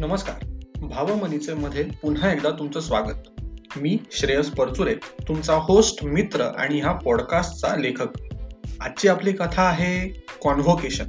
नमस्कार. 0.00 0.44
भावमनीचे 0.80 1.54
मध्ये 1.54 1.82
पुन्हा 2.02 2.32
एकदा 2.32 2.50
तुमचं 2.50 2.80
स्वागत. 2.80 3.42
मी 3.76 3.98
श्रेयस 4.12 4.50
परचुरे 4.50 4.94
तुमचा 5.28 5.54
होस्ट 5.54 6.04
मित्र 6.04 6.40
आणि 6.40 6.80
ह्या 6.80 6.92
पॉडकास्टचा 6.92 7.76
लेखक. 7.76 8.08
आजची 8.80 9.08
आपली 9.08 9.32
कथा 9.32 9.62
आहे 9.62 10.24
कॉन्व्होकेशन 10.44 11.04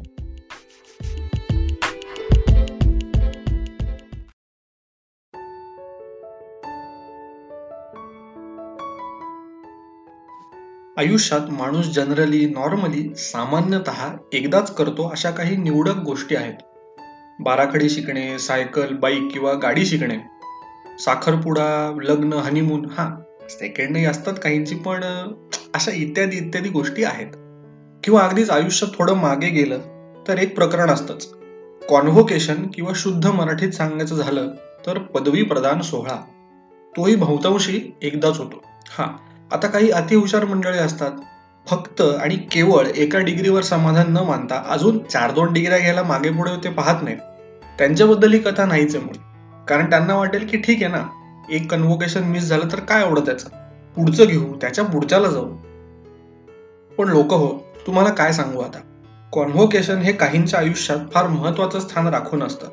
आयुष्यात 10.98 11.50
माणूस 11.50 11.86
जनरली 11.86 12.46
नॉर्मली 12.46 13.16
सामान्यतः 13.16 14.16
एकदाच 14.34 14.76
करतो 14.76 15.10
अशा 15.10 15.32
काही 15.32 15.58
निवडक 15.58 15.98
गोष्टी 15.98 16.36
आहेत. 16.36 16.54
बाराखडी 17.44 17.90
शिकणे 17.90 18.40
सायकल 18.40 18.94
बाईक 18.94 19.30
किंवा 19.34 19.54
गाडी 19.54 19.86
शिकणे 19.86 20.18
साखरपुडा 21.00 21.98
लग्न 22.02 22.34
हनीमून 22.34 22.86
हा 22.92 23.18
सेकंडही 23.50 24.06
असतात 24.06 24.34
काहींची 24.44 24.76
पण 24.76 25.04
अशा 25.74 25.92
इत्यादी 25.92 26.38
इत्यादी 26.38 26.70
गोष्टी 26.70 27.04
आहेत. 27.04 27.28
किंवा 28.04 28.22
अगदीच 28.22 28.50
आयुष्य 28.50 28.88
थोडं 28.88 29.14
मागे 29.14 29.50
गेलं 29.50 29.80
तर 30.28 30.38
एक 30.38 30.56
प्रकरण 30.56 30.90
असतंच. 30.90 31.28
कॉन्व्होकेशन 31.90 32.68
किंवा 32.74 32.92
शुद्ध 32.96 33.28
मराठीत 33.28 33.72
सांगायचं 33.72 34.16
झालं 34.16 34.48
तर 34.88 34.98
पदवी 34.98 35.44
प्रदान 35.44 35.82
सोहळा. 35.82 36.16
तोही 36.98 37.16
बहुतांशी 37.16 37.96
एकदाच 38.02 38.38
होतो. 38.38 38.64
हा 38.90 39.18
आता 39.52 39.68
काही 39.68 39.90
अतिहुशार 39.90 40.46
मंडळी 40.46 40.78
असतात. 40.78 41.12
फक्त 41.68 42.02
आणि 42.02 42.36
केवळ 42.36 42.88
एका 42.96 43.20
डिग्रीवर 43.20 43.62
समाधान 43.62 44.12
न 44.14 44.18
मानता 44.18 44.64
अजून 44.70 45.04
चार 45.04 45.32
दोन 45.32 45.54
डिग्र्या 45.54 45.80
घ्यायला 45.80 46.04
मागे 46.04 46.30
पुढे 46.30 46.64
ते 46.64 46.70
पाहत 46.70 47.04
नाहीत. 47.04 47.18
त्यांच्याबद्दल 47.78 48.34
ही 48.34 48.40
कथा 48.40 48.66
नाहीच 48.66 48.96
आहे 48.96 49.06
म्हणून. 49.06 49.66
कारण 49.66 49.90
त्यांना 49.90 50.16
वाटेल 50.16 50.48
की 50.48 50.58
ठीक 50.58 50.84
आहे 50.84 50.92
ना 50.92 51.04
एक 51.50 51.72
कन्व्होकेशन 51.72 52.24
मिस 52.24 52.44
झालं 52.44 52.68
तर 52.72 52.80
काय 52.80 53.04
आवडत 53.04 53.22
त्याचं? 53.22 53.50
पुढचं 53.96 54.26
घेऊ 54.26 54.56
त्याच्या 54.62 54.84
पुढच्याला 54.86 55.28
जाऊ. 55.28 55.46
पण 56.98 57.10
लोक 57.10 57.34
हो 57.34 57.66
तुम्हाला 57.88 58.10
काय 58.10 58.34
सांगू 58.34 58.62
आता? 58.62 58.80
कॉन्व्होकेशन 59.34 59.98
हे 59.98 60.14
काहींच्या 60.14 60.60
आयुष्यात 60.60 61.00
फार 61.14 61.28
महत्वाचं 61.28 61.80
स्थान 61.80 62.08
राखून 62.08 62.44
असतं. 62.44 62.68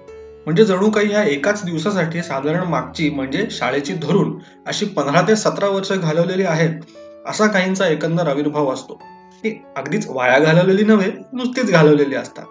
म्हणजे 0.45 0.65
जणू 0.65 0.91
काही 0.91 1.09
ह्या 1.09 1.23
एकाच 1.23 1.65
दिवसासाठी 1.65 2.23
साधारण 2.23 2.63
मागची 2.63 3.11
म्हणजे 3.11 3.47
शाळेची 3.51 3.93
धरून 3.93 4.39
अशी 4.67 4.87
पंधरा 4.87 5.23
ते 5.29 5.37
सतरा 5.37 5.69
वर्ष 5.69 5.93
घालवलेली 5.93 6.43
आहेत 6.43 6.71
असा 7.27 7.47
काहींचा 7.47 7.87
एकंदर 7.87 8.29
आविर्भाव 8.29 8.73
असतो. 8.73 8.95
ती 9.45 9.63
अगदीच 9.77 10.07
वाया 10.09 10.39
घालवलेली 10.39 10.85
नव्हे 10.85 11.13
नुसतीच 11.33 11.71
घालवलेली 11.71 12.15
असतात. 12.15 12.45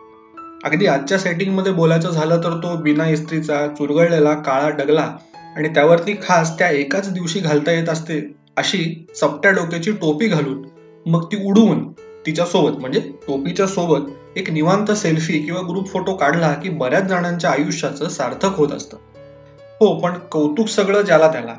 अगदी 0.64 0.86
आजच्या 0.86 1.18
सेटिंगमध्ये 1.18 1.72
बोलायचं 1.72 2.10
झालं 2.10 2.44
तर 2.44 2.54
तो 2.54 2.76
बिना 2.76 3.10
इस्त्रीचा 3.10 3.68
चुरगळलेला 3.68 4.34
काळा 4.34 4.70
डगला 4.70 5.12
आणि 5.56 5.68
त्यावरती 5.68 6.14
खास 6.24 6.60
त्या 6.60 6.70
एकाच 6.70 7.14
दिवशी 7.14 7.40
घालता 7.40 7.72
येत 7.72 7.90
असते 7.90 8.36
अशी 8.58 9.06
चपट्या 9.16 9.52
डोक्याची 9.52 9.92
टोपी 9.92 10.28
घालून 10.28 10.66
मग 11.06 11.24
ती 11.24 11.38
उडवून 11.46 11.92
तिच्या 12.26 12.46
सोबत 12.46 12.80
म्हणजे 12.80 13.00
टोपीच्या 13.00 13.68
सोबत 13.68 14.38
एक 14.38 14.50
निवांत 14.50 14.92
सेल्फी 14.92 15.40
किंवा 15.40 15.62
ग्रुप 15.62 15.88
फोटो 15.88 16.14
काढला 16.14 16.54
की 16.54 16.70
बऱ्याच 16.70 17.04
जणांच्या 17.04 17.50
आयुष्याचं 17.50 18.10
सार्थक 18.10 18.56
होत 18.56 18.72
असतं. 18.72 18.98
हो 19.82 20.00
पण 20.00 20.12
कौतुक 20.32 20.68
सगळं 20.68 21.02
ज्याला 21.02 21.32
त्याला. 21.32 21.54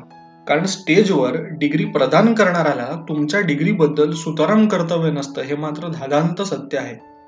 कारण 0.47 0.65
स्टेजवर 0.65 1.37
डिग्री 1.51 1.85
प्रदान 1.85 2.33
करणाऱ्याला 2.33 3.05
तुमच्या 3.09 3.39
डिग्रीबद्दल 3.39 4.11
सुताराम 4.11 4.67
कर्तव्य 4.67 5.11
नसतं 5.11 5.41
हे 5.41 5.55
मात्र 5.55 5.87
धादांत 5.87 6.41
सत्य 6.41 6.77
आहे. 6.77 7.18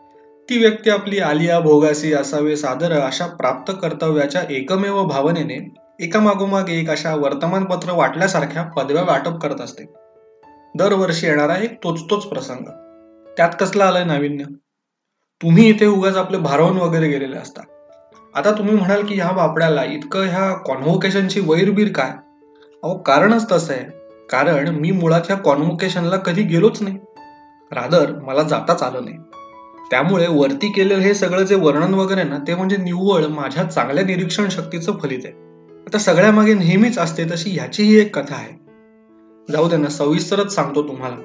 ती 0.49 0.57
व्यक्ती 0.57 0.89
आपली 0.89 1.19
आलिया 1.19 1.59
भोगासी 1.59 2.13
असावे 2.13 2.55
सादर 2.55 2.91
अशा 2.91 3.25
प्राप्त 3.25 3.73
कर्तव्याच्या 3.81 4.41
एकमेव 4.49 5.03
भावनेने 5.03 5.73
एकामागोमाग 5.99 6.69
एक 6.69 6.89
अशा 6.89 7.15
वर्तमानपत्र 7.15 7.91
वाटल्यासारख्या 7.91 8.63
पदव्या 8.63 9.03
वाटप 9.03 9.39
करत 9.41 9.61
असते. 9.61 9.83
दरवर्षी 10.75 11.27
येणारा 11.27 11.55
एक 11.55 11.83
तोच 11.83 12.01
तोच 12.09 12.25
प्रसंग. 12.25 12.65
त्यात 13.37 13.49
कसला 13.59 13.85
आलाय 13.85 14.03
नाविन्य? 14.03 14.43
तुम्ही 15.41 15.69
इथे 15.69 15.85
उगाच 15.85 16.17
आपले 16.17 16.37
भारवण 16.37 16.77
वगैरे 16.77 17.07
गेलेले 17.07 17.37
असता. 17.37 17.61
आता 18.35 18.51
तुम्ही 18.51 18.75
म्हणाल 18.75 19.05
की 19.05 19.15
ह्या 19.15 19.31
बापड्याला 19.31 19.83
इतकं 19.83 20.21
ह्या 20.21 20.53
कॉन्व्होकेशनची 20.53 21.39
वैरबीर 21.39 21.91
काय? 21.95 22.09
अहो 22.83 22.97
कारणच 22.97 23.51
तसं 23.51 23.73
आहे. 23.73 23.83
कारण 24.29 24.67
मी 24.67 24.91
मुळात 24.91 25.21
ह्या 25.25 25.37
कॉन्व्होकेशनला 25.37 26.17
कधी 26.17 26.43
गेलोच 26.43 26.81
नाही. 26.81 26.97
रादर 27.71 28.11
मला 28.11 28.43
जाताच 28.43 28.83
आलं 28.83 29.05
नाही. 29.05 29.17
त्यामुळे 29.91 30.27
वरती 30.27 30.71
केलेलं 30.71 31.01
हे 31.01 31.13
सगळं 31.13 31.43
जे 31.43 31.55
वर्णन 31.55 31.93
वगैरे 31.93 32.23
ना 32.23 32.37
ते 32.37 32.55
म्हणजे 32.55 32.77
निव्वळ 32.77 33.25
माझ्या 33.25 33.63
चांगल्या 33.63 34.03
निरीक्षण 34.03 34.49
शक्तीचं 34.49 34.97
फलित 34.97 35.19
आहे. 35.25 35.33
आता 35.87 35.97
सगळ्या 35.97 36.31
मागे 36.31 36.53
नेहमीच 36.53 36.97
असते 36.97 37.23
तशी 37.23 37.49
ह्याचीही 37.49 37.99
एक 37.99 38.19
कथा 38.19 38.35
आहे. 38.35 38.53
जाऊ 39.51 39.69
दे 39.69 39.77
ना 39.77 39.89
सविस्तरच 39.89 40.55
सांगतो 40.55 40.87
तुम्हाला. 40.87 41.15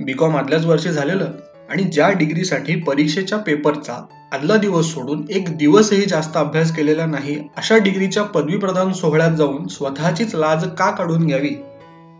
बीकॉम 0.00 0.36
आदल्याच 0.36 0.64
वर्षी 0.64 0.88
झालेलं 0.88 1.32
आणि 1.70 1.82
ज्या 1.82 2.10
डिग्रीसाठी 2.10 2.74
परीक्षेच्या 2.74 3.38
पेपरचा 3.38 4.06
आदला 4.32 4.56
दिवस 4.56 4.86
सोडून 4.86 5.24
एक 5.30 5.56
दिवसही 5.56 6.02
जास्त 6.02 6.36
अभ्यास 6.36 6.76
केलेला 6.76 7.06
नाही 7.06 7.38
अशा 7.56 7.78
डिग्रीच्या 7.78 8.22
पदवी 8.22 8.56
प्रदान 8.56 8.92
सोहळ्यात 8.92 9.30
जाऊन 9.30 9.66
स्वतःचीच 9.66 10.34
लाज 10.34 10.64
का 10.64 10.90
काढून 10.90 11.26
घ्यावी? 11.26 11.54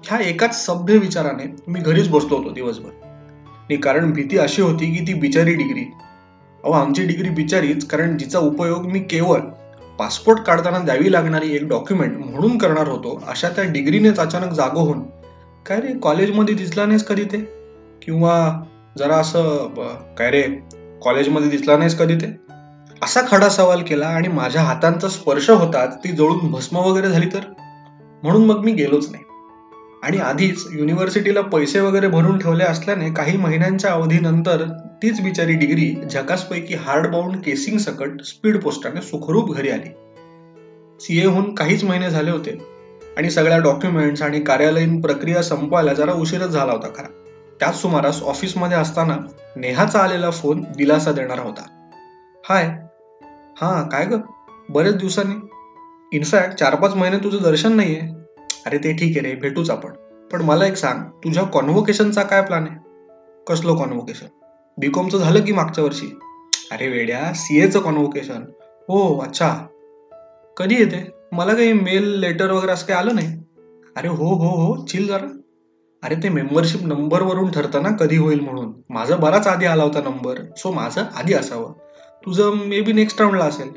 ह्या 0.06 0.18
एकाच 0.28 0.66
सभ्य 0.66 0.98
विचाराने 0.98 1.54
मी 1.68 1.80
घरीच 1.80 2.08
बसलो 2.08 2.36
होतो 2.36 2.50
दिवसभर. 2.50 3.07
कारण 3.76 4.10
भीती 4.10 4.38
अशी 4.38 4.62
होती 4.62 4.94
की 4.94 5.06
ती 5.06 5.14
बिचारी 5.14 5.54
डिग्री. 5.54 5.84
अहो 6.64 6.72
आमची 6.72 7.06
डिग्री 7.06 7.28
बिचारीच 7.28 7.86
कारण 7.86 8.18
जिचा 8.18 8.38
उपयोग 8.38 8.86
मी 8.86 9.00
केवळ 9.00 9.40
पासपोर्ट 9.98 10.38
काढताना 10.38 10.78
द्यावी 10.78 11.12
लागणारी 11.12 11.56
एक 11.56 11.68
डॉक्युमेंट 11.68 12.16
म्हणून 12.16 12.58
करणार 12.58 12.88
होतो 12.88 13.22
अशा 13.28 13.48
त्या 13.48 13.64
डिग्रीनेच 13.64 14.18
अचानक 14.18 14.52
जागो 14.52 14.80
होऊन. 14.80 15.02
काय 15.66 15.80
रे 15.80 15.98
कॉलेजमध्ये 15.98 16.54
दिसला 16.54 16.86
नाहीस 16.86 17.04
कधी 17.04 17.24
ते? 17.24 17.38
किंवा 18.02 18.62
जरा 18.98 19.16
असं 19.16 19.66
काय 20.18 20.30
रे 20.30 20.42
कॉलेजमध्ये 21.02 21.48
दिसला 21.48 21.76
नाहीस 21.76 21.98
कधी 21.98 22.14
ते? 22.14 22.36
असा 23.02 23.20
खडा 23.28 23.48
सवाल 23.48 23.82
केला 23.82 24.06
आणि 24.06 24.28
माझ्या 24.28 24.62
हातांचा 24.62 25.08
स्पर्श 25.08 25.50
होताच 25.50 25.96
ती 25.96 26.08
जळून 26.08 26.50
भस्म 26.50 26.76
वगैरे 26.76 27.08
झाली 27.08 27.26
तर? 27.26 27.40
म्हणून 28.22 28.44
मग 28.44 28.64
मी 28.64 28.72
गेलोच 28.72 29.10
नाही. 29.10 29.24
आणि 30.02 30.18
आधीच 30.18 30.66
युनिव्हर्सिटीला 30.72 31.40
पैसे 31.40 31.80
वगैरे 31.80 32.08
भरून 32.08 32.38
ठेवले 32.38 32.64
असल्याने 32.64 33.10
काही 33.10 33.36
महिन्यांच्या 33.36 33.90
अवधीनंतर 33.90 34.64
तीच 35.02 35.20
बिचारी 35.20 35.52
डिग्री 35.52 36.08
झकासपैकी 36.12 36.74
हार्ड 36.74 37.06
बाउंड 37.06 37.36
केसिंग 37.36 37.78
सकट 37.78 38.22
स्पीड 38.22 38.62
पोस्टाने 38.62 39.02
सुखरूप 39.02 39.56
घरी 39.56 39.70
आली. 39.70 39.90
सीए 41.00 41.26
होऊन 41.26 41.54
काहीच 41.54 41.84
महिने 41.84 42.10
झाले 42.10 42.30
होते 42.30 42.58
आणि 43.16 43.30
सगळ्या 43.30 43.58
डॉक्युमेंट्स 43.58 44.22
आणि 44.22 44.40
कार्यालयीन 44.40 45.00
प्रक्रिया 45.00 45.42
संपवायला 45.42 45.92
जरा 45.92 46.12
उशीरच 46.12 46.48
झाला 46.48 46.72
होता 46.72 46.88
खरा. 46.88 47.24
त्याच 47.60 47.82
सुमारास 47.82 48.22
ऑफिसमध्ये 48.22 48.76
असताना 48.76 49.16
नेहाचा 49.56 49.98
आलेला 49.98 50.30
फोन 50.30 50.64
दिलासा 50.76 51.12
देणारा 51.12 51.42
होता. 51.42 51.88
हाय. 52.48 52.64
हा 53.60 53.88
काय 53.92 54.04
ग? 54.04 54.14
बरेच 54.68 54.94
दिवसांनी. 54.94 55.34
इनफॅक्ट 56.16 56.54
चार 56.54 56.74
पाच 56.74 56.94
महिने 56.94 57.16
तुझं 57.16 57.38
दर्शन 57.42 57.72
नाहीये. 57.76 58.17
अरे 58.66 58.78
ते 58.78 58.92
ठीक 58.92 59.16
आहे 59.16 59.28
रे 59.28 59.34
भेटूच 59.34 59.70
आपण. 59.70 59.92
पण 60.32 60.42
मला 60.42 60.66
एक 60.66 60.76
सांग 60.76 61.02
तुझ्या 61.24 61.42
कॉन्व्होकेशनचा 61.42 62.22
काय 62.22 62.42
प्लॅन 62.42 62.66
आहे? 62.66 62.76
कसलं 63.46 63.74
कॉन्व्होकेशन 63.74 64.26
बीकॉमचं 64.78 65.18
झालं 65.18 65.44
की 65.44 65.52
मागच्या 65.52 65.84
वर्षी? 65.84 66.18
अरे 66.72 66.88
वेड्या 66.88 67.32
सीएचं 67.34 67.80
कॉन्व्होकेशन 67.80 68.42
हो 68.88 69.18
अच्छा. 69.18 69.66
कधी 70.56 70.74
येते? 70.74 71.10
मला 71.32 71.54
काही 71.54 71.72
मेल 71.72 72.18
लेटर 72.18 72.50
वगैरे 72.50 72.72
असं 72.72 72.86
काही 72.86 72.98
आलं 72.98 73.14
नाही. 73.14 73.28
अरे 73.96 74.08
हो 74.08 74.26
हो 74.26 74.48
हो 74.48 74.84
चिल 74.84 75.06
जरा. 75.06 75.40
अरे 76.02 76.14
ते 76.14 76.28
मेंबरशिप 76.28 76.80
नंबर 76.82 77.22
वरून 77.22 77.50
ठरतं 77.50 77.82
ना 77.82 77.88
कधी 77.88 78.16
होईल 78.16 78.40
म्हणून. 78.40 78.72
माझा 78.90 79.16
बराच 79.16 79.46
आधी 79.46 79.66
आला 79.66 79.82
होता 79.82 80.00
नंबर 80.00 80.38
सो 80.56 80.72
माझं 80.72 81.02
आधी 81.16 81.34
असावं. 81.34 81.72
तुझं 82.26 82.50
मे 82.54 82.80
बी 82.80 82.92
नेक्स्ट 82.92 83.20
राऊंडला 83.20 83.44
असेल. 83.44 83.68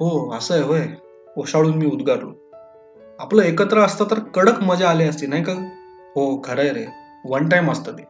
हो 0.00 0.34
असं 0.36 0.54
आहे 0.54 0.62
होय. 0.62 0.86
ओशाळून 1.36 1.74
मी 1.74 1.86
उद्गारलो. 1.86 2.47
आपलं 3.18 3.42
एकत्र 3.42 3.78
असतं 3.78 4.04
तर 4.10 4.18
कडक 4.18 4.62
मजा 4.62 4.90
आली 4.90 5.04
असती 5.04 5.26
नाही 5.26 5.44
का? 5.44 5.52
हो 6.16 6.42
खरंय 6.44 6.68
रे. 6.68 6.86
वन 7.24 7.48
टाइम 7.48 7.72
असतं 7.72 7.92
ते. 7.92 8.02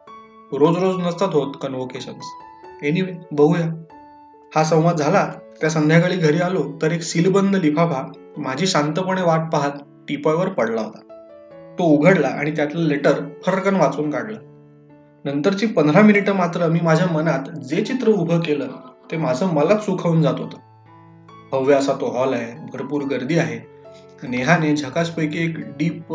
रोज 0.58 0.76
रोज 0.76 0.96
नसतात 0.96 1.28
होत 1.28 1.54
कन्व्होकेशन 1.62 2.12
एनिवे 2.82 3.12
बघूया. 3.32 3.84
हा 4.54 4.64
संवाद 4.64 4.96
झाला 4.96 5.32
त्या 5.60 5.70
संध्याकाळी 5.70 6.16
घरी 6.16 6.38
आलो 6.38 6.78
तर 6.82 6.92
एक 6.92 7.02
सीलबंद 7.02 7.56
लिफाफा 7.56 8.12
माझी 8.36 8.66
शांतपणे 8.66 9.22
वाट 9.22 9.40
पाहत 9.52 9.70
टिपॉयवर 10.08 10.48
पडला 10.48 10.80
होता. 10.80 11.00
तो 11.78 11.84
उघडला 11.84 12.28
आणि 12.28 12.50
त्यातलं 12.50 12.80
लेटर 12.80 13.12
फरकन 13.46 13.76
वाचून 13.76 14.10
काढलं. 14.10 14.38
नंतरची 15.24 15.66
पंधरा 15.66 16.02
मिनिटं 16.02 16.32
मात्र 16.32 16.68
मी 16.68 16.80
माझ्या 16.80 17.06
मनात 17.06 17.58
जे 17.58 17.84
चित्र 17.84 18.08
उभं 18.08 18.40
केलं 18.40 18.68
ते 19.10 19.16
माझं 19.16 19.46
मलाच 19.46 19.84
सुखावून 19.84 20.22
जात 20.22 20.34
होतं. 20.38 20.56
भव्य 21.52 21.74
असा 21.74 21.92
तो 21.92 22.06
हॉल 22.06 22.32
आहे 22.34 22.52
भरपूर 22.72 23.02
गर्दी 23.02 23.38
आहे. 23.38 23.77
नेहाने 24.22 24.74
झकासपैकी 24.76 25.38
एक 25.38 25.58
डीप 25.78 26.12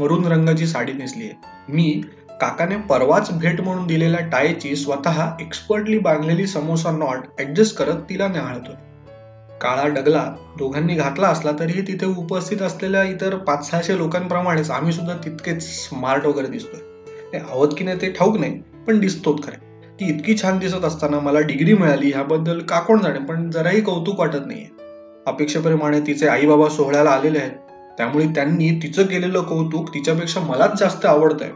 मरून 0.00 0.26
रंगाची 0.26 0.66
साडी 0.66 0.92
नेसली 0.92 1.24
आहे. 1.24 1.72
मी 1.72 2.02
काकाने 2.40 2.76
परवाच 2.88 3.30
भेट 3.38 3.60
म्हणून 3.60 3.86
दिलेल्या 3.86 4.20
टायची 4.20 4.76
स्वतः 4.76 5.20
एक्सपर्टली 5.40 5.98
बांधलेली 5.98 6.46
समोसा 6.46 6.90
नॉट 6.90 7.40
ऍडजस्ट 7.40 7.76
करत 7.76 8.02
तिला 8.10 8.28
न्याहाळतोय 8.28 8.74
काळा 9.60 9.86
डगला 9.86 10.24
दोघांनी 10.58 10.94
घातला 10.94 11.28
असला 11.28 11.52
तरीही 11.58 11.82
तिथे 11.86 12.06
उपस्थित 12.06 12.62
असलेल्या 12.62 13.02
इतर 13.02 13.36
पाच 13.36 13.70
सहाशे 13.70 13.96
लोकांप्रमाणेच 13.98 14.70
आम्ही 14.70 14.92
सुद्धा 14.92 15.14
तितकेच 15.14 15.62
स्मार्ट 15.64 16.26
वगैरे 16.26 16.46
दिसतोय. 16.46 17.38
आवत 17.38 17.74
की 17.78 17.84
नाही 17.84 18.00
ते 18.02 18.10
ठाऊक 18.12 18.36
नाही 18.36 18.60
पण 18.86 19.00
दिसतोच 19.00 19.44
खरे 19.44 19.56
ती 20.00 20.08
इतकी 20.08 20.36
छान 20.42 20.58
दिसत 20.58 20.84
असताना 20.84 21.20
मला 21.20 21.40
डिग्री 21.40 21.74
मिळाली 21.74 22.10
ह्याबद्दल 22.10 22.60
का 22.60 22.80
कोण 22.80 23.02
जाणे 23.02 23.18
पण 23.18 23.50
जराही 23.50 23.80
कौतुक 23.80 24.20
वाटत 24.20 24.46
नाहीये. 24.46 24.79
अपेक्षेप्रमाणे 25.30 26.00
तिचे 26.00 26.28
आई 26.28 26.46
बाबा 26.46 26.68
सोहळ्याला 26.68 27.10
आलेले 27.10 27.38
आहेत. 27.38 27.50
त्यामुळे 27.98 28.26
त्यांनी 28.26 28.70
तिचं 28.82 29.02
केलेलं 29.02 29.42
कौतुक 29.42 29.88
तिच्यापेक्षा 29.88 30.40
मलाच 30.40 30.78
जास्त 30.80 31.06
आवडत 31.06 31.42
आहे 31.42 31.50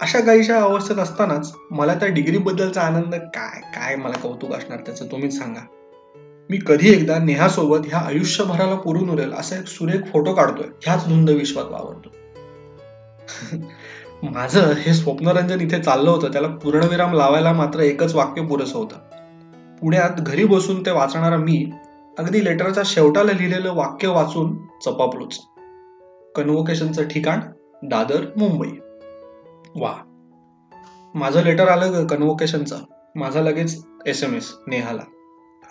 अशा 0.00 0.20
काहीशा 0.20 0.60
अवस्थेत 0.60 0.96
असतानाच 0.96 1.54
मला 1.70 1.94
त्या 1.94 2.08
डिग्रीबद्दलचा 2.08 2.80
आनंद 2.80 3.14
काय 3.14 3.60
काय 3.60 3.96
मला 3.96 4.18
कौतुक 4.18 4.52
असणार 4.52 4.78
त्याचं 4.78 5.06
तुम्हीच 5.06 5.38
सांगा. 5.38 5.60
मी 6.50 6.58
कधी 6.66 6.92
एकदा 6.92 7.18
नेहासोबत 7.18 7.86
ह्या 7.86 7.98
आयुष्यभराला 7.98 8.74
पुरून 8.74 9.10
उरेल 9.10 9.32
असा 9.32 9.56
एक 9.56 9.66
सुरेख 9.66 10.00
फोटो 10.12 10.32
काढतोय. 10.32 10.66
ह्याच 10.82 11.08
धुंद 11.08 11.30
विश्वात 11.30 11.64
वावरतो. 11.70 12.08
माझं 14.32 14.72
हे 14.72 14.94
स्वप्नरंजन 14.94 15.60
इथे 15.60 15.82
चाललं 15.82 16.10
होतं. 16.10 16.32
त्याला 16.32 16.48
पूर्णविराम 16.48 17.14
लावायला 17.14 17.52
मात्र 17.52 17.80
एकच 17.80 18.14
वाक्य 18.14 18.42
पुरेसं 18.42 18.78
होतं. 18.78 18.96
पुण्यात 19.80 20.20
घरी 20.20 20.44
बसून 20.44 20.86
ते 20.86 20.90
वाचणारा 20.90 21.36
मी 21.36 21.70
अगदी 22.18 22.44
लेटरच्या 22.44 22.82
शेवटाला 22.86 23.32
लिहिलेलं 23.32 23.74
वाक्य 23.74 24.08
वाचून 24.08 24.56
चपापलोच. 24.84 25.40
कन्व्होकेशनचं 26.34 27.08
ठिकाण 27.08 27.40
दादर 27.82 28.26
मुंबई. 28.36 28.68
वा. 29.76 29.94
माझं 31.14 31.42
लेटर 31.42 31.68
आलं 31.68 31.92
ग 31.92 32.06
कन्व्होकेशनचं 32.06 32.78
माझा 33.14 33.40
लगेच 33.40 33.84
एस 34.06 34.24
एम 34.24 34.34
एस 34.34 34.54
नेहाला. 34.66 35.02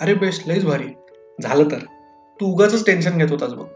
अरे 0.01 0.13
बेस्ट 0.13 0.48
लईच 0.48 0.66
भारी. 0.66 0.88
झालं 1.44 1.63
तर. 1.63 1.78
तू 2.42 2.54
उगाच 2.54 2.86
टेन्शन 2.86 3.18
घेत 3.18 3.31
होतास 3.31 3.54
बघ. 3.54 3.68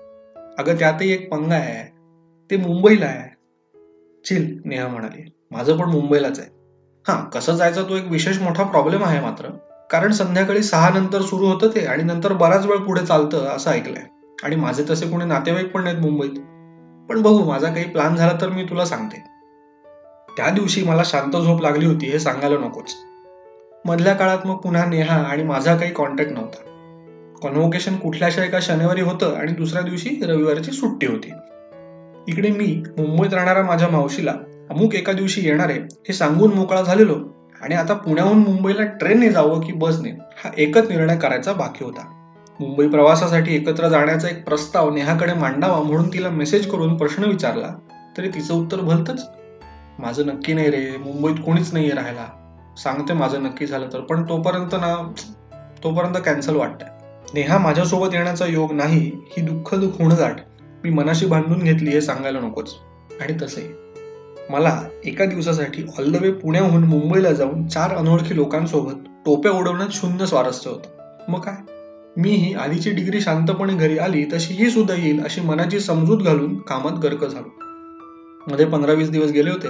अगं 0.58 0.76
त्यातही 0.76 1.12
एक 1.12 1.32
पंगा 1.32 1.56
आहे. 1.56 1.98
ते 2.52 2.58
मुंबईला 2.58 3.06
आहे. 3.06 3.36
चिल 4.26 4.62
नेहा 4.66 4.88
म्हणाली. 4.88 5.32
माझं 5.52 5.78
पण 5.78 5.90
मुंबईलाच 5.90 6.40
आहे. 6.40 6.50
हा 7.08 7.30
कसं 7.30 7.56
जायचं 7.56 7.84
तो 7.84 7.96
एक 7.96 8.08
विशेष 8.08 8.42
मोठा 8.42 8.64
प्रॉब्लेम 8.64 9.04
आहे 9.04 9.22
मात्र. 9.22 9.50
कारण 9.92 10.12
संध्याकाळी 10.12 10.64
सहा 10.64 11.00
नंतर 11.00 11.22
सुरू 11.22 11.46
होतं 11.46 11.68
ते 11.68 11.86
आणि 11.86 12.04
नंतर 12.04 12.34
बराच 12.34 12.66
वेळ 12.66 12.78
पुढे 12.78 13.06
चालतं 13.06 13.46
असं 13.46 13.72
ऐकलंय. 13.72 14.04
आणि 14.44 14.56
माझे 14.56 14.84
तसे 14.90 15.10
कोणी 15.10 15.26
नातेवाईक 15.26 15.72
पण 15.72 15.84
नाहीत 15.84 16.00
मुंबईत. 16.00 16.40
पण 17.10 17.22
बघू 17.22 17.44
माझा 17.44 17.74
काही 17.74 17.86
प्लॅन 17.86 18.16
झाला 18.16 18.38
तर 18.42 18.50
मी 18.50 18.64
तुला 18.64 18.86
सांगते. 18.86 19.24
त्या 20.38 20.50
दिवशी 20.50 20.84
मला 20.84 21.02
शांत 21.06 21.32
झोप 21.32 21.62
लागली 21.62 21.86
होती 21.86 22.06
हे 22.06 22.20
सांगायला 22.20 22.58
नकोच. 22.58 22.96
मधल्या 23.86 24.14
काळात 24.14 24.48
मग 24.48 24.56
पुन्हा 24.56 24.86
नेहा 24.86 25.16
आणि 25.16 25.44
माझा 25.44 25.78
काही 25.78 25.92
कॉन्टॅक्ट 25.92 26.32
नव्हता. 26.32 26.64
कॉन्व्होकेशन 27.42 27.96
कुठल्याशा 27.96 28.44
एका 28.44 28.60
शनिवारी 28.62 29.02
होतं 29.02 29.36
आणि 29.36 29.52
दुसऱ्या 29.52 29.82
दिवशी 29.82 30.26
रविवारची 30.26 30.72
सुट्टी 30.72 31.08
होती. 31.08 31.32
इकडे 32.28 32.50
मी 32.50 32.84
मुंबईत 32.98 33.34
राहणाऱ्या 33.34 33.64
माझ्या 33.64 33.88
मावशीला 33.88 34.32
अमुक 34.70 34.96
एका 34.96 35.14
दिवशी 35.14 35.48
येणार 35.48 35.70
आहे 35.70 35.80
हे 35.82 36.14
सांगून 36.14 36.54
मोकळा 36.54 36.82
झालेलो. 36.82 37.37
आणि 37.62 37.76
आता 37.76 37.94
पुण्याहून 37.94 38.38
मुंबईला 38.38 38.84
ट्रेनने 38.84 39.30
जावं 39.30 39.62
की 39.62 39.74
बसने 39.74 40.10
हा 40.10 40.50
एकच 40.58 40.90
निर्णय 40.90 41.18
करायचा 41.18 41.54
बाकी 41.54 41.86
होता. 41.86 42.14
मुंबई 42.60 42.88
प्रवासासाठी 42.88 43.56
एकत्र 43.56 43.88
जाण्याचा 43.88 44.28
एक 44.28 44.46
प्रस्ताव 44.46 44.94
नेहाकडे 44.94 45.34
मांडावा 45.34 45.82
म्हणून 45.82 46.14
तिला 46.14 46.30
मेसेज 46.30 46.70
करून 46.72 46.98
प्रश्न 46.98 47.24
विचारला 47.24 47.68
तरी 48.18 48.30
तिचं 48.30 48.54
उत्तर 48.54 48.82
भलतच 48.82 49.30
माझं 50.00 50.26
नक्की 50.26 50.54
नाही 50.54 50.70
रे 50.72 50.98
मुंबईत 50.98 51.36
कोणीच 51.46 51.74
नाहीये 51.74 51.92
राहायला. 51.92 52.26
सांगते 52.78 53.14
माझं 53.14 53.44
नक्की 53.44 53.66
झालं 53.66 53.88
तर 53.94 54.00
पण 54.00 54.24
तोपर्यंत 54.24 54.76
ना 54.76 55.12
तोपर्यंत 55.84 56.16
कॅन्सल 56.26 56.56
वाटतंय. 56.56 56.90
नेहा 57.34 57.58
माझ्यासोबत 57.58 58.14
येण्याचा 58.14 58.46
योग 58.46 58.74
नाही 58.74 59.12
ही 59.38 59.42
दुःख 59.42 59.76
दुःख 59.76 60.14
गाठ 60.20 60.42
मी 60.84 60.90
मनाशी 60.90 61.26
बांधून 61.26 61.60
घेतली 61.60 61.90
हे 61.90 62.02
सांगायला 62.02 62.40
नकोच. 62.40 62.76
आणि 63.22 63.34
तसे 63.42 63.87
मला 64.50 64.82
एका 65.06 65.26
दिवसासाठी 65.26 65.84
ऑल 66.00 66.12
द 66.12 66.16
वे 66.22 66.32
पुण्याहून 66.32 66.84
मुंबईला 66.84 67.32
जाऊन 67.32 67.68
चार 67.68 67.96
अनोळखी 67.96 68.36
लोकांसोबत 68.36 68.94
टोप्या 69.26 69.52
उडवण्यात 69.52 69.90
शून्य 69.92 70.26
स्वारस्य 70.26 70.70
होतं. 70.70 71.16
मग 71.32 71.40
काय? 71.40 71.56
मी 72.18 72.30
ही 72.30 72.54
आधीची 72.54 72.92
डिग्री 72.92 73.22
शांतपणे 73.22 73.74
घरी 73.74 73.98
आली 73.98 74.26
तशी 74.34 74.54
ही 74.54 74.70
सुद्धा 74.70 74.94
येईल 74.94 75.24
अशी 75.24 75.42
मनाची 75.42 75.80
समजूत 75.80 76.18
घालून 76.18 76.58
कामात 76.58 76.92
गर्क 76.92 77.26
झालो. 77.26 77.64
मध्ये 78.52 78.66
पंधरा 78.66 78.92
वीस 78.92 79.10
दिवस 79.10 79.32
गेले 79.32 79.50
होते. 79.50 79.68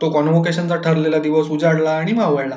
तो 0.00 0.10
कॉन्व्होकेशनचा 0.10 0.76
ठरलेला 0.76 1.18
दिवस 1.18 1.48
उजाडला 1.48 1.90
आणि 1.90 2.12
मावळला. 2.12 2.56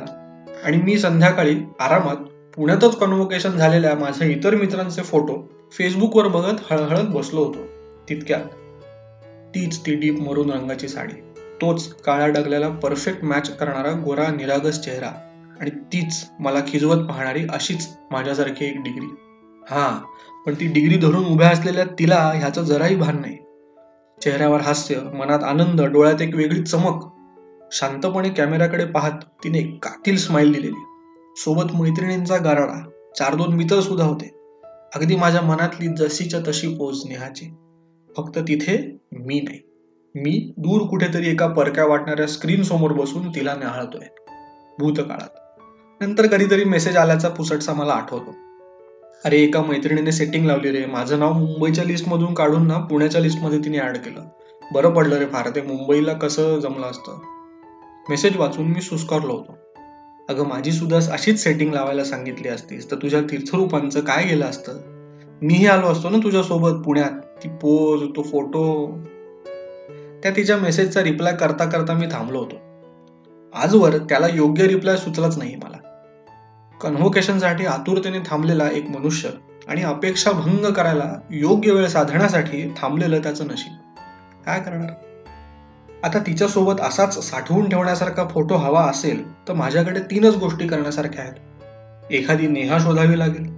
आणि 0.63 0.77
मी 0.77 0.97
संध्याकाळी 0.97 1.55
आरामात 1.79 2.15
पुण्यातच 2.55 2.97
कॉन्व्होकेशन 2.97 3.49
झालेल्या 3.49 3.95
माझ्या 3.95 4.27
इतर 4.27 4.55
मित्रांचे 4.55 5.01
फोटो 5.01 5.51
फेसबुकवर 5.71 6.27
बघत 6.27 6.73
हळहळत 6.73 7.07
बसलो 7.09 7.43
होतो. 7.43 7.59
तितक्यात 8.09 8.41
तीच 9.55 9.85
ती 9.85 9.95
डीप 9.95 10.19
मरून 10.19 10.49
रंगाची 10.49 10.87
साडी. 10.87 11.24
तोच 11.61 11.93
काळ्या 11.93 12.27
डगल्याला 12.27 12.69
परफेक्ट 12.69 13.23
मॅच 13.23 13.57
करणारा 13.57 13.91
गोरा 13.91 14.27
निरागस 14.27 14.79
चेहरा. 14.79 15.11
आणि 15.61 15.69
तीच 15.69 16.29
मला 16.39 16.59
खिजवत 16.67 17.05
पाहणारी 17.07 17.43
अशीच 17.53 17.87
माझ्यासारखी 18.11 18.65
एक 18.65 18.81
डिग्री 18.83 19.05
हा 19.69 20.01
पण 20.45 20.53
ती 20.53 20.67
डिग्री 20.67 20.97
धरून 20.97 21.25
उभ्या 21.25 21.49
असलेल्या 21.49 21.85
तिला 21.99 22.31
ह्याचं 22.35 22.63
जराही 22.63 22.95
भान 22.95 23.21
नाही. 23.21 23.37
चेहऱ्यावर 24.21 24.61
हास्य 24.61 24.95
मनात 25.13 25.43
आनंद 25.43 25.81
डोळ्यात 25.81 26.21
एक 26.21 26.35
वेगळी 26.35 26.61
चमक. 26.63 27.07
शांतपणे 27.71 28.29
कॅमेऱ्याकडे 28.29 28.85
पाहत 28.85 29.23
तिने 29.43 29.61
कातील 29.61 30.17
स्माइल 30.17 30.51
दिलेली. 30.51 30.85
सोबत 31.37 31.71
मैत्रिणींचा 31.73 32.37
गाराडा 32.37 32.89
चार 33.17 33.35
दोन 33.35 33.53
मित्र 33.53 33.81
सुद्धा 33.81 34.05
होते. 34.05 34.31
अगदी 34.95 35.15
माझ्या 35.15 35.41
मनातली 35.41 35.87
जशीच्या 35.87 36.39
तशी 36.47 36.67
पोच 36.67 37.03
नेहाची. 37.07 37.45
फक्त 38.17 38.39
तिथे 38.39 38.99
मी 39.11 39.39
नाही. 39.41 39.59
मी 40.17 40.53
दूर 40.57 40.87
कुठेतरी 40.87 41.29
एका 41.29 41.47
परक्या 41.47 41.85
वाटणाऱ्या 41.85 42.27
स्क्रीन 42.27 42.63
समोर 42.63 42.91
बसून 42.91 43.29
तिला 43.29 43.53
न्याहाळतोय 43.53 44.07
भूतकाळात. 44.79 45.29
नंतर 46.03 46.27
कधीतरी 46.27 46.63
मेसेज 46.63 46.97
आल्याचा 46.97 47.29
पुसटसा 47.29 47.73
मला 47.73 47.93
आठवतो. 47.93 48.35
अरे 49.25 49.37
एका 49.37 49.61
मैत्रिणीने 49.61 50.11
सेटिंग 50.11 50.45
लावली 50.45 50.71
रे. 50.71 50.85
माझं 50.85 51.19
नाव 51.19 51.33
मुंबईच्या 51.33 51.83
लिस्ट 51.83 52.09
मधून 52.09 52.33
काढून 52.33 52.67
ना 52.67 52.77
पुण्याच्या 52.77 53.21
लिस्टमध्ये 53.21 53.59
तिने 53.59 53.79
ऍड 53.79 53.97
केलं. 53.97 54.21
बरं 54.73 54.89
पडलं 54.89 55.15
रे 55.15 55.25
फार. 55.25 55.49
ते 55.55 55.61
मुंबईला 55.61 56.13
कसं 56.13 56.59
जमलं 56.59 56.87
असतं? 56.87 57.19
मेसेज 58.09 58.37
वाचून 58.37 58.67
मी 58.67 58.81
सुस्कारलो 58.81 59.33
होतो. 59.33 59.57
अगं 60.29 60.47
माझी 60.47 60.71
सुद्धा 60.71 60.97
अशीच 60.97 61.43
सेटिंग 61.43 61.73
लावायला 61.73 62.03
सांगितली 62.03 62.47
असतीस. 62.47 62.91
तर 62.91 62.95
तुझ्या 62.95 63.21
तीर्थरूपांचं 63.21 63.99
काय 63.99 64.23
गेलं 64.23 64.45
असतं? 64.45 64.73
मीही 65.41 65.67
आलो 65.67 65.87
असतो 65.87 66.09
ना 66.09 66.17
तुझ्या 66.17 66.43
सोबत 66.43 66.83
पुण्यात. 66.85 67.43
ती 67.43 67.49
पोज 67.49 68.03
तो 68.15 68.21
फोटो 68.21 68.97
त्या 70.25 70.33
तिच्या 70.35 70.57
मेसेजचा 70.57 71.03
रिप्लाय 71.03 71.33
करता 71.33 71.65
करता 71.65 71.93
मी 71.93 72.05
थांबलो 72.05 72.39
होतो. 72.39 72.55
आजवर 73.53 73.97
त्याला 73.97 74.27
योग्य 74.33 74.67
रिप्लाय 74.67 74.97
सुचलाच 74.97 75.37
नाही 75.37 75.55
मला. 75.55 75.77
कन्व्होकेशनसाठी 76.81 77.65
आतुरतेने 77.65 78.19
थांबलेला 78.19 78.69
एक 78.69 78.89
मनुष्य 78.89 79.29
आणि 79.67 79.83
अपेक्षा 79.83 80.31
भंग 80.31 80.65
करायला 80.73 81.19
योग्य 81.31 81.71
वेळ 81.71 81.87
साधण्यासाठी 81.87 82.73
थांबलेलं 82.77 83.19
त्याचं 83.19 83.47
नशीब. 83.47 83.73
काय 84.45 84.59
करणार? 84.59 84.89
आता 86.03 86.19
तिच्यासोबत 86.19 86.81
असाच 86.81 87.29
साठवून 87.29 87.69
ठेवण्यासारखा 87.69 88.27
फोटो 88.27 88.55
हवा 88.55 88.81
असेल 88.81 89.47
तर 89.47 89.53
माझ्याकडे 89.53 89.99
तीनच 89.99 90.35
गोष्टी 90.35 90.67
करण्यासारख्या 90.67 91.23
आहेत. 91.23 91.33
एखादी 92.11 92.47
नेहा 92.47 92.79
शोधावी 92.79 93.19
लागेल 93.19 93.53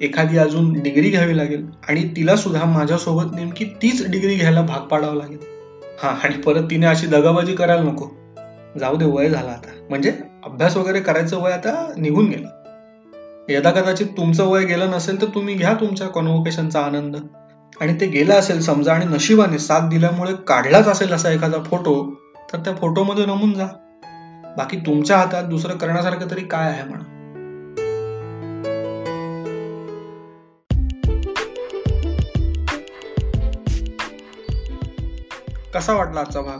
एखादी 0.00 0.38
अजून 0.38 0.72
डिग्री 0.72 1.10
घ्यावी 1.10 1.36
लागेल 1.36 1.66
आणि 1.88 2.08
तिला 2.16 2.36
सुद्धा 2.36 2.64
माझ्यासोबत 2.64 3.34
नेमकी 3.34 3.64
तीच 3.64 4.10
डिग्री 4.10 4.34
घ्यायला 4.34 4.62
भाग 4.62 4.80
पाडावं 4.80 5.16
लागेल. 5.16 5.55
हा 6.02 6.08
आणि 6.08 6.36
परत 6.36 6.62
तिने 6.70 6.86
अशी 6.86 7.06
दगाबाजी 7.06 7.54
करायला 7.54 7.82
नको. 7.82 8.06
जाऊ 8.80 8.96
दे 8.96 9.04
वय 9.04 9.28
झाला 9.28 9.50
आता. 9.50 9.68
म्हणजे 9.88 10.12
अभ्यास 10.44 10.76
वगैरे 10.76 11.00
करायचं 11.00 11.42
वय 11.42 11.52
आता 11.52 11.92
निघून 11.96 12.26
गेलं. 12.26 12.48
यदा 13.48 13.70
कदाचित 13.70 14.06
तुमचं 14.06 14.44
वय 14.44 14.64
गेलं 14.64 14.90
नसेल 14.90 15.22
तर 15.22 15.26
तुम्ही 15.26 15.54
घ्या 15.54 15.74
तुमच्या 15.74 16.08
कॉन्व्होकेशनचा 16.08 16.80
आनंद. 16.80 17.16
आणि 17.80 18.00
ते 18.00 18.06
गेलं 18.06 18.34
असेल 18.34 18.60
समजा 18.60 18.94
आणि 18.94 19.04
नशिबाने 19.04 19.58
साथ 19.58 19.88
दिल्यामुळे 19.88 20.32
काढलाच 20.48 20.88
असेल 20.88 21.12
असा 21.12 21.30
एखादा 21.30 21.58
फोटो 21.62 22.14
तर 22.52 22.58
त्या 22.58 22.74
फोटोमध्ये 22.74 23.26
नमून 23.26 23.52
जा. 23.52 23.66
बाकी 24.56 24.76
तुमच्या 24.76 25.16
हातात 25.16 25.44
दुसरं 25.44 25.76
करण्यासारखं 25.76 26.30
तरी 26.30 26.40
काय 26.40 26.70
आहे 26.70 26.84
म्हणा. 26.84 27.15
कसा 35.76 35.92
वाटला 35.92 36.20
आजचा 36.20 36.40
भाग? 36.40 36.58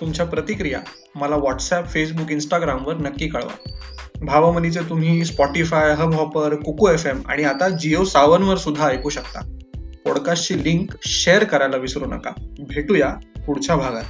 तुमच्या 0.00 0.26
प्रतिक्रिया 0.26 0.80
मला 1.14 1.36
व्हॉट्सॲप 1.36 1.88
फेसबुक 1.88 2.30
इंस्टाग्रामवर 2.30 2.94
नक्की 2.94 3.28
कळवा. 3.28 3.70
भावमनीचे 4.22 4.80
तुम्ही 4.80 5.24
Spotify 5.24 5.94
Hubhopper 6.14 6.54
Kuku 6.54 6.88
F 6.88 7.06
M 7.06 7.22
आणि 7.26 7.44
आता 7.44 7.68
जिओ 7.68 8.04
सावनवर 8.04 8.56
सुद्धा 8.56 8.86
ऐकू 8.86 9.08
शकता. 9.08 9.40
पॉडकास्टची 10.04 10.64
लिंक 10.64 10.94
शेअर 11.06 11.44
करायला 11.44 11.76
विसरू 11.76 12.04
नका. 12.04 12.30
भेटूया 12.58 13.14
पुढच्या 13.46 13.76
भागात. 13.76 14.04